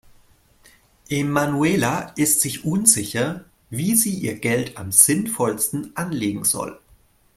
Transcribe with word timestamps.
Emanuela 1.11 2.11
ist 2.15 2.41
sich 2.41 2.65
unsicher, 2.65 3.45
wie 3.69 3.95
sie 3.95 4.15
ihr 4.15 4.33
Geld 4.39 4.75
am 4.77 4.91
sinnvollsten 4.91 5.95
anlegen 5.95 6.43
soll. 6.43 6.79